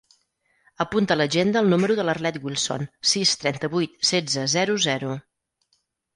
Apunta 0.85 1.13
a 1.15 1.17
l'agenda 1.19 1.61
el 1.65 1.69
número 1.73 1.97
de 1.99 2.05
l'Arlet 2.07 2.39
Wilson: 2.47 2.87
sis, 3.11 3.35
trenta-vuit, 3.45 3.95
setze, 4.15 4.49
zero, 4.57 4.81
zero. 4.89 5.13